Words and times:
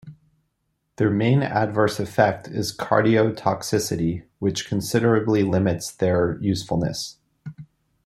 Their 0.95 1.11
main 1.11 1.43
adverse 1.43 1.99
effect 1.99 2.47
is 2.47 2.75
cardiotoxicity, 2.75 4.23
which 4.39 4.67
considerably 4.67 5.43
limits 5.43 5.91
their 5.91 6.39
usefulness. 6.41 7.19